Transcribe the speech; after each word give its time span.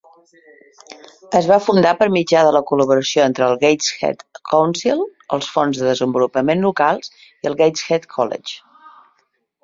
Es 1.39 1.47
va 1.49 1.57
fundar 1.65 1.89
per 1.97 2.05
mitjà 2.13 2.39
de 2.47 2.53
la 2.55 2.61
col·laboració 2.69 3.25
entre 3.25 3.45
el 3.53 3.59
Gateshead 3.63 4.23
Council, 4.53 5.03
els 5.37 5.49
fons 5.57 5.81
de 5.81 5.85
desenvolupament 5.89 6.63
locals 6.69 7.13
i 7.19 7.51
el 7.51 7.59
Gateshead 7.61 8.09
College. 8.15 8.57